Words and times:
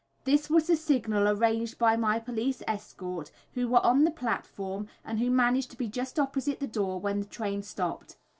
This 0.23 0.49
was 0.49 0.65
the 0.65 0.75
signal 0.75 1.27
arranged 1.27 1.79
with 1.79 1.99
my 1.99 2.17
police 2.17 2.63
escort, 2.67 3.29
who 3.53 3.67
were 3.67 3.85
on 3.85 4.03
the 4.03 4.09
platform, 4.09 4.87
and 5.05 5.19
who 5.19 5.29
managed 5.29 5.69
to 5.69 5.77
be 5.77 5.87
just 5.87 6.17
opposite 6.19 6.59
the 6.59 6.65
door 6.65 6.99
when 6.99 7.19
the 7.19 7.25
train 7.27 7.61
stopped. 7.61 8.15